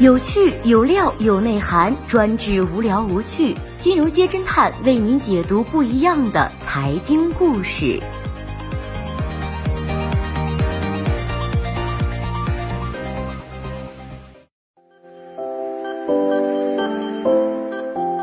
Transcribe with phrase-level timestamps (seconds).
[0.00, 3.56] 有趣有料有内涵，专治无聊无趣。
[3.80, 8.00] 金融街侦探为您解读不一样的财经故事。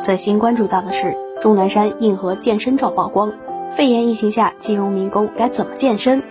[0.02, 3.34] 最新关注到的是，钟南山硬核健身照曝光，
[3.76, 6.24] 肺炎疫情下金融民工该怎么健身？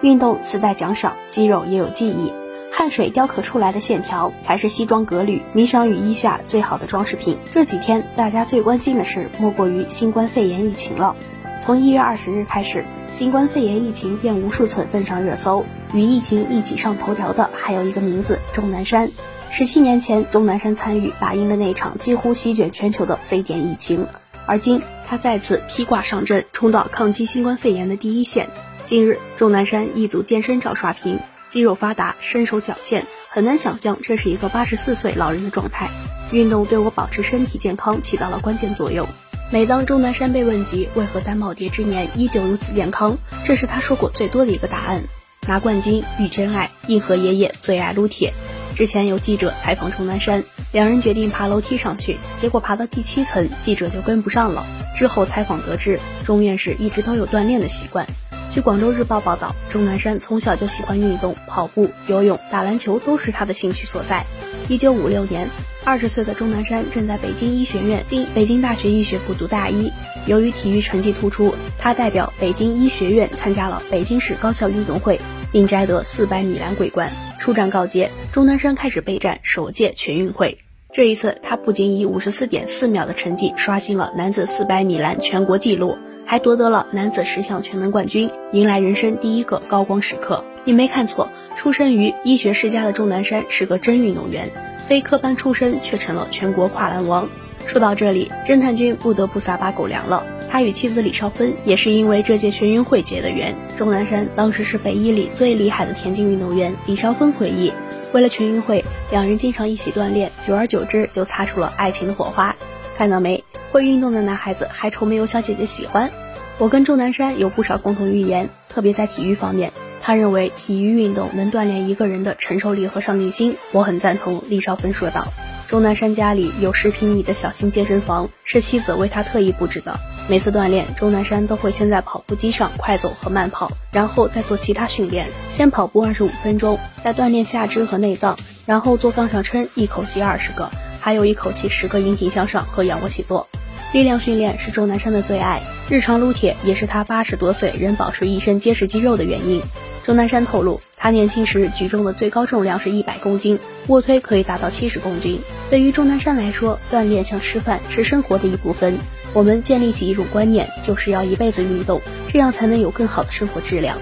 [0.00, 2.32] 运动自带奖赏，肌肉也有记忆。
[2.74, 7.38] 汗水雕刻出来的线条才是西装革履、迷裳羽衣下最好的装饰品。
[7.52, 11.14] 这几天大家最关心的事莫过于新冠肺炎疫情了。
[11.60, 15.66] 从一月二十日开始，新冠肺炎疫情便无数次登上热搜。
[15.92, 19.12] 与疫情一起上头条的还有一个名字钟南山。
[19.50, 24.06] 十七年前，钟南山参与打赢了那场几乎席卷全球的非典疫情，
[24.46, 28.48] 而今他再次披挂上阵，冲到抗击新冠肺炎的第一线。
[28.84, 31.20] 近日，钟南山一组健身照刷屏。
[31.52, 35.90] 肌肉发达，身手矫健，很难想象这是一个八十四岁老人的状态。
[36.30, 39.06] 运动对我保持身体健康起到了关键作用。
[39.50, 45.02] 每当钟南山被问及为何在耄耋之年依旧如此健康，这是他说过最多的一个答案：
[45.46, 48.32] 拿冠军遇真爱，硬核爷爷最爱撸铁。
[48.74, 54.64] 之前有记者采访钟南山，两人决定爬楼梯上去，结果爬到第七层，记者就跟不上了。
[54.96, 58.06] 之后采访得知，钟院士一直都有锻炼的习惯。
[58.52, 64.26] 据广州日报报道，钟南山从小就喜欢运动，跑步、游泳、打篮球都是他的兴趣所在。
[64.68, 65.48] 一九五六年，
[65.86, 69.90] 二十岁的钟南山正在北京医学院进北京大学医学部读大一。
[70.26, 75.18] 由于体育成绩突出，他代表北京医学院参加了北京市高校运动会，
[75.50, 77.10] 并摘得四百米栏桂冠。
[77.38, 80.58] 出战告捷，钟南山开始备战首届全运会。
[80.92, 85.96] 这一次，他不仅以五十四点四秒的成绩刷新了男子四百米栏全国纪录。
[86.26, 90.44] 还夺得了男子十项全能冠军，迎来人生第一个高光时刻。
[90.66, 94.50] 你没看错，出身于医学世家的钟南山是个真运动员，
[94.86, 97.26] 非科班出身却成了全国跨栏王。
[97.66, 100.26] 说到这里，侦探君不得不撒把狗粮了。
[100.50, 103.54] 他与妻子李少芬也是因为这届全运会结的缘。
[103.78, 106.74] 钟南山当时是北医里最厉害的田径运动员。
[106.86, 107.72] 李少芬回忆，
[108.12, 112.54] 为了全运会，两人经常一起锻炼，久而久之就擦出了爱情的火花。
[112.94, 113.42] 看到没？
[113.70, 116.10] 会运动的男孩子还愁没有小姐姐喜欢？
[116.58, 119.72] 我跟钟南山有不少共同语言，特别在体育方面。
[120.02, 124.42] 他认为体育运动能锻炼一个人的承受力和上进心，我很赞同。
[124.48, 125.26] 李少芬说道
[125.66, 129.98] ：“钟南山家里有十平米的小型健身房，是妻子为他特意布置的。
[130.32, 135.28] 每次锻炼，钟南山都会先在跑步机上快走和慢跑，然后再做其他训练。
[135.50, 140.70] 先跑步二十五分钟，再锻炼下肢和内脏，然后做杠上撑，一口气二十个，
[141.00, 143.46] 还有一口气十个引体向上和仰卧起坐。”
[143.92, 145.60] 力量训练是钟南山的最爱，
[145.90, 149.60] 日常撸铁也是他八十多岁仍保持一身结实肌肉的原因。
[150.02, 153.58] 钟南山透露，他年轻时举重的最高重量是一百公斤，
[153.88, 155.38] 卧推可以达到七十公斤。
[155.68, 158.96] 对于钟南山来说，锻炼像吃饭，是生活的一部分。
[159.34, 163.96] 我们建立起一种观念，就是要一辈子运动，这样才能有更好的生活质量。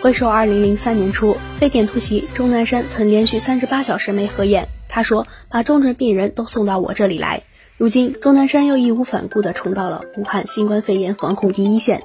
[0.00, 4.68] 回首二零零三年初，非典突袭，钟南山曾连续三十八小时没合眼。
[4.88, 7.42] 他说：“把重症病人都送到我这里来。”
[7.76, 12.02] 如今，钟南山又义无反顾地冲到了武汉新冠肺炎防控第一线。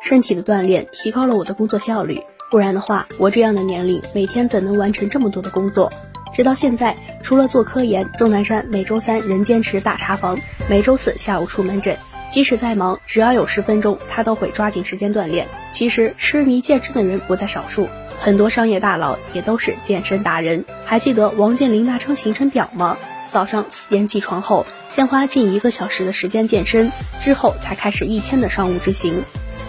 [0.00, 2.20] 身体的锻炼提高了我的工作效率，
[2.50, 5.92] 不然的话，我这样的年龄每天怎能完成这么多的工作？
[6.34, 10.38] 直到现在，除了做科研，钟南山每周三仍坚持大查房，
[10.68, 11.96] 每周四下午出门诊。
[12.32, 15.46] 即使再忙，只要有十分钟，他都会抓紧时间锻炼。
[15.70, 20.64] 其实，痴迷健身的人不在少数，很多商业大佬也都是健身达人。
[20.86, 22.96] 还记得王健林那张行程表吗？
[23.30, 29.22] 早上四点起床后，先花近一个小时的时间健身，之后才开始一天的商务之行。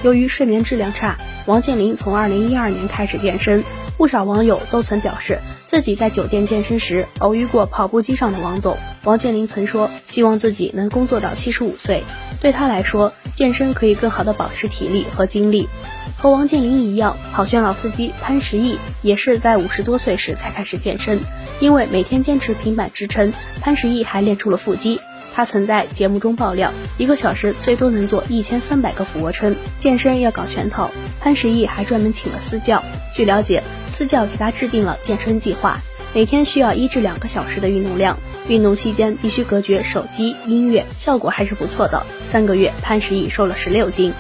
[0.04, 3.64] 由于睡眠质量差，王健林从二零一二年开始健身。
[3.96, 8.78] 不少网友都曾表示，自己在酒店健身时偶遇过跑步机上的王总。
[9.06, 12.04] 王健林曾说，希望自己能工作到七十五岁。
[12.42, 15.70] 对他来说，健身可以更好的保持体力和精力。
[16.18, 21.20] 和王健林一样，跑圈老司机潘石屹也是在五十多岁时才开始健身。
[21.62, 23.32] 因为每天坚持平板支撑，
[23.62, 25.00] 潘石屹还练出了腹肌。
[25.34, 29.56] 他曾在节目中爆料，一个小时最多能做一千三百个俯卧撑。
[29.80, 32.84] 健身要搞全套，潘石屹还专门请了私教。
[33.16, 35.80] 据了解，私教给他制定了健身计划，
[36.14, 42.06] 每天需要一至两个小时的运动量，运动期间必须隔绝手机、音乐，效果还是不错的。
[42.28, 44.14] 三个月，潘石屹瘦了十六斤。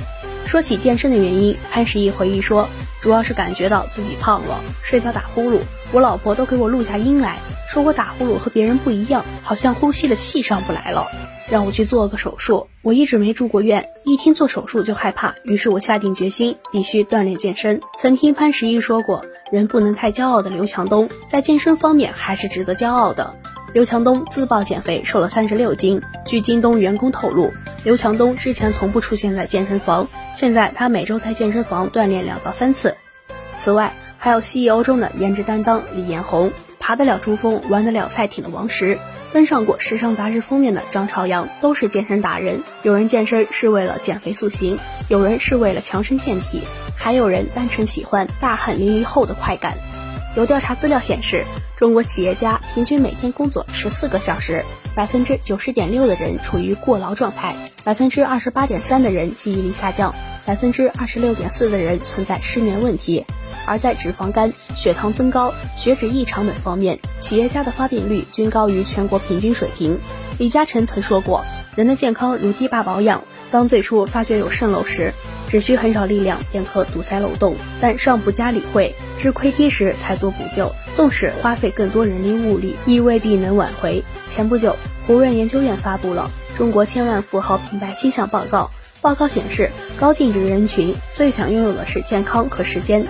[0.47, 2.67] 说起健身的原因，潘石屹回忆说，
[3.01, 5.59] 主要是感觉到自己胖了，睡觉打呼噜，
[5.91, 7.37] 我老婆都给我录下音来。
[7.73, 11.07] 说我打呼噜和别人不一样，好像呼吸的气上不来了，
[11.49, 12.67] 让我去做个手术。
[12.83, 17.81] 我一直没住过院，一听做手术就害怕，于是我下定决心必须锻炼健身。
[17.97, 23.33] 曾听潘石屹说过，人不能太骄傲的刘强东，在健身方面还是值得骄傲的。
[23.73, 25.99] 刘强东自曝减肥瘦了三十六斤。
[26.27, 27.51] 据京东员工透露，
[27.83, 32.95] 刘强东之前从不出现在健身房，现在他每周在健身房锻炼两到三次。
[33.57, 36.51] 此外，还有 CEO 中的颜值担当李彦宏，
[36.83, 38.99] 爬得了珠峰，玩得了赛艇的王石，
[39.31, 42.61] 登上过时尚杂志封面的张朝阳，都是健身达人。
[42.81, 44.77] 有人健身是为了减肥塑形，
[45.07, 46.61] 有人是为了强身健体，
[46.97, 49.77] 还有人单纯喜欢大汗淋漓后的快感。
[50.35, 51.45] 有调查资料显示，
[51.77, 60.13] 中国企业家平均每天工作十四个小时，百分之九十点六的人处于过劳状态，百分之二十八点三的人记忆力下降，
[60.45, 63.25] 百分之二十六点四的人存在失眠问题。
[63.65, 69.97] 而在脂肪肝、血糖增高、血脂异常等方面，企业家的发病率均高于全国平均水平。
[70.37, 71.43] 李嘉诚曾说过
[71.75, 75.13] ：“人的健康如堤坝保养，当最初发觉有渗漏时。”
[75.49, 84.03] 只需很少力量便可堵塞漏洞，但尚不加理会，至亏堤时才做补救，纵使花费更多人力物力，亦未必能挽回。
[84.27, 84.75] 前不久，
[85.05, 88.71] 胡润研究院发布了《中国千万富豪品牌倾向报告》，
[89.03, 89.69] 报告显示，
[89.99, 93.05] 高净值人群最想拥有的是健康和时间。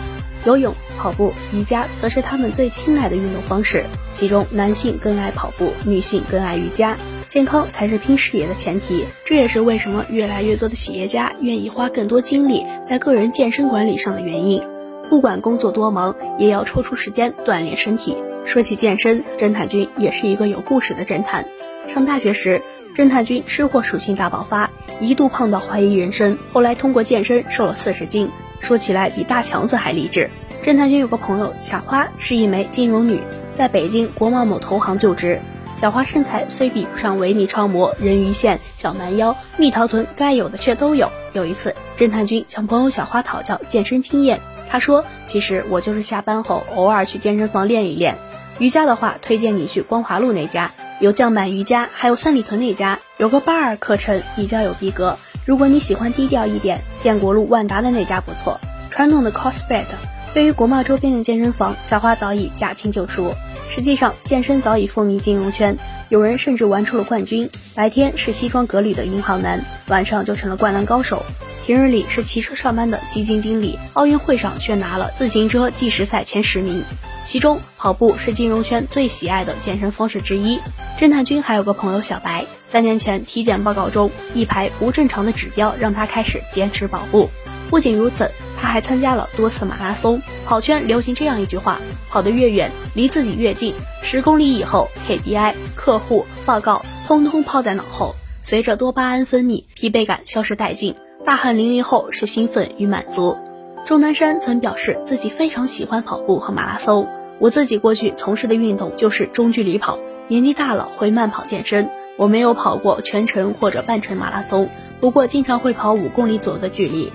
[0.46, 6.98] 游泳、跑步、瑜伽则是他们最青睐的运动方式，其中男性更爱跑步，女性更爱瑜伽。
[7.28, 14.62] 健康才是拼事业的前提，这也是为什么越来越多的企业家愿意花更多精力在个人健身管理上的原因。
[15.10, 18.16] 不管工作多忙，也要抽出时间锻炼身体。
[18.46, 21.48] 说起健身，侦探君也是一个有故事的侦探。
[21.88, 22.62] 上大学时，
[22.96, 24.70] 侦探君吃货属性大爆发，
[25.00, 28.30] 一度胖到怀疑人生，后来通过健身瘦了四十斤，
[28.64, 30.30] 说起来比大强子还励志。
[30.64, 33.22] 侦探君有个朋友小花，是一枚金融女，
[33.54, 35.40] 在北京国贸某投行就职。
[35.76, 41.12] 小花身材虽比不上维密超模、人鱼线、小蛮腰、蜜桃臀，该有的却都有。
[41.34, 44.40] 有一次，侦探君向朋友小花讨教健身经验，
[44.70, 48.16] 他说：“其实我就是下班后偶尔去健身房练一练。
[48.60, 55.18] 瑜伽的话，推荐你去光华路那家有降板瑜伽，还有三里屯那家有个巴尔课程，比较有逼格。
[55.46, 58.60] 如果你喜欢低调一点，建国路万达的那家不错。
[58.90, 59.86] 传统的 CrossFit，
[60.34, 63.34] 对于国贸周边的健身房，小花早已驾轻就熟。”
[63.70, 65.76] 实际上，健身早已风靡金融圈，
[66.10, 67.50] 有人甚至玩出了冠军。
[67.74, 71.26] 白天是西装革履的银行男，晚上就成了灌篮高手。
[71.66, 76.84] 平日里是骑车上班的基金经理，奥运会上却拿了自行车计时赛前十名。
[77.26, 80.60] 其中，跑步是金融圈最喜爱的健身方式之一。
[81.00, 87.30] 侦探君还有个朋友小白，三年前体检报告中一排不正常的指标，让他开始坚持跑步。
[87.70, 88.32] 不仅如此。
[88.60, 91.80] 他还参加了多次马拉松，跑圈流行这样一句话：
[92.10, 93.76] 跑得越远，离自己越近。
[94.02, 100.96] 十公里以后，KPI、客户报告通通抛在脑后，随着多巴胺分泌，疲惫感消失殆尽。
[101.24, 103.38] 大汗淋漓后是兴奋与满足。
[103.86, 107.08] 钟南山曾表示自己非常喜欢跑步和马拉松。
[107.40, 111.88] 我自己过去从事的运动就是中距离跑，年纪大了会慢跑健身。
[112.16, 114.70] 我没有跑过全程或者半程马拉松，
[115.00, 117.12] 不过经常会跑五公里左右的距离。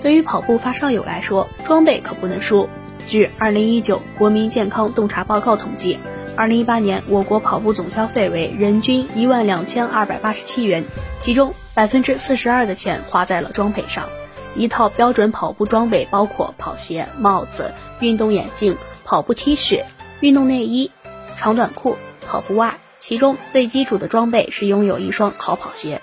[0.00, 2.68] 对于跑步发烧友来说，装备可不能输。
[3.06, 5.98] 据《二零一九国民健康洞察报告》统计，
[6.36, 10.84] 二零一八年我国跑步总消费为人均一万两千二百八十七元，
[11.20, 14.08] 其中百分之四十二的钱花在了装备上。
[14.54, 19.84] 一套标准跑步装备包括跑鞋、帽子、运动眼镜、跑步 T 恤、
[20.20, 20.90] 运动内衣、
[21.36, 26.02] 长短裤、跑步袜，其中最基础的装备是拥有一双好跑鞋。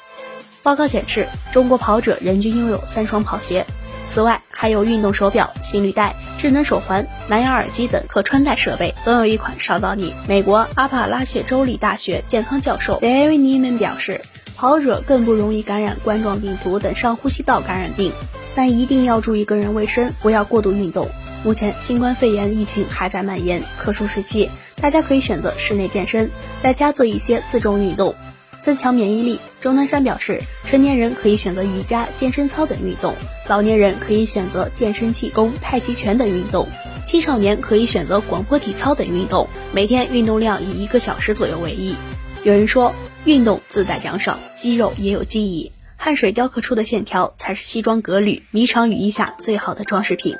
[0.64, 3.66] 报告显示，中国跑者人均拥有三双跑鞋。
[4.10, 10.14] 此外，还有运动手表、心率带、智能手环、蓝牙耳机等可穿戴设备，总有一款烧到你。
[10.28, 14.22] 美国阿帕拉契州立大学健康教授 David Neiman 表示，
[14.56, 18.14] 跑者更不容易感染冠状病毒等上呼吸道感染病，
[18.56, 21.10] 但一定要注意个人卫生，不要过度运动。
[21.44, 24.50] 目前新冠肺炎疫情还在蔓延，特殊时期，
[24.86, 28.14] 大家可以选择室内健身，在家做一些自重运动。
[28.62, 33.16] 增强免疫力，钟南山表示，成年人可以选择瑜伽、健身操等运动，
[33.48, 36.68] 老年人可以选择健身气功、太极拳等运动，
[37.04, 41.96] 青少年可以选择广播体操等运动，每天运动量以一个小时左右为宜。
[42.44, 50.36] 有人说，运动自带奖赏，肌肉也有记忆，汗水雕刻出的线条才是西装革履、迷裳羽衣下最好的装饰品。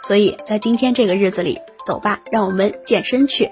[0.00, 3.50] 所以在今天这个日子里，走吧，让我们健身去。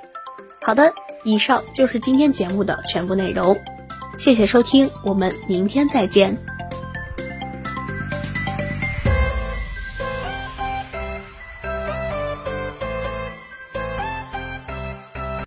[0.65, 0.93] 好的，
[1.25, 3.59] 以上就是今天节目的全部内容。
[4.17, 6.37] 谢谢收听，我们明天再见。